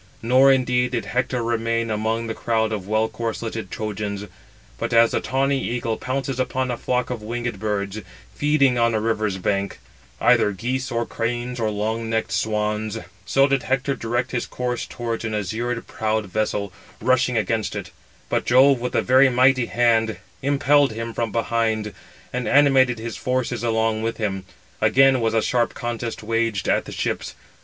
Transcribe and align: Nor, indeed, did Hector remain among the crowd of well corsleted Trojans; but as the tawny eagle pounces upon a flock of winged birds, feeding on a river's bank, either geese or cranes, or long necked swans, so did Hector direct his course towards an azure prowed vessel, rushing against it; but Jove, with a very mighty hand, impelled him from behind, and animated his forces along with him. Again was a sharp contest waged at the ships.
Nor, 0.23 0.51
indeed, 0.51 0.93
did 0.93 1.05
Hector 1.05 1.43
remain 1.43 1.91
among 1.91 2.25
the 2.25 2.33
crowd 2.33 2.73
of 2.73 2.87
well 2.87 3.07
corsleted 3.07 3.69
Trojans; 3.69 4.25
but 4.79 4.93
as 4.93 5.11
the 5.11 5.21
tawny 5.21 5.63
eagle 5.63 5.95
pounces 5.95 6.39
upon 6.39 6.71
a 6.71 6.77
flock 6.77 7.11
of 7.11 7.21
winged 7.21 7.59
birds, 7.59 7.99
feeding 8.33 8.79
on 8.79 8.95
a 8.95 8.99
river's 8.99 9.37
bank, 9.37 9.77
either 10.19 10.53
geese 10.53 10.89
or 10.89 11.05
cranes, 11.05 11.59
or 11.59 11.69
long 11.69 12.09
necked 12.09 12.31
swans, 12.31 12.97
so 13.27 13.45
did 13.47 13.61
Hector 13.61 13.95
direct 13.95 14.31
his 14.31 14.47
course 14.47 14.87
towards 14.87 15.23
an 15.23 15.35
azure 15.35 15.79
prowed 15.83 16.25
vessel, 16.25 16.73
rushing 16.99 17.37
against 17.37 17.75
it; 17.75 17.91
but 18.27 18.43
Jove, 18.43 18.79
with 18.79 18.95
a 18.95 19.03
very 19.03 19.29
mighty 19.29 19.67
hand, 19.67 20.17
impelled 20.41 20.93
him 20.93 21.13
from 21.13 21.31
behind, 21.31 21.93
and 22.33 22.47
animated 22.47 22.97
his 22.97 23.17
forces 23.17 23.61
along 23.63 24.01
with 24.01 24.17
him. 24.17 24.45
Again 24.81 25.21
was 25.21 25.35
a 25.35 25.43
sharp 25.43 25.75
contest 25.75 26.23
waged 26.23 26.67
at 26.67 26.85
the 26.85 26.91
ships. 26.91 27.35